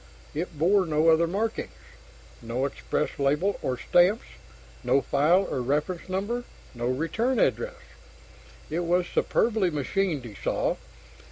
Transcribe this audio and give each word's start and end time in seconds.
It 0.33 0.57
bore 0.57 0.87
no 0.87 1.09
other 1.09 1.27
markings 1.27 1.69
no 2.41 2.65
express 2.65 3.19
label 3.19 3.59
or 3.61 3.77
stamps, 3.77 4.25
no 4.83 4.99
file 5.01 5.47
or 5.47 5.61
reference 5.61 6.09
number, 6.09 6.43
no 6.73 6.87
return 6.87 7.37
address. 7.37 7.75
It 8.71 8.79
was 8.85 9.05
superbly 9.05 9.69
machined, 9.69 10.25
he 10.25 10.33
saw. 10.33 10.77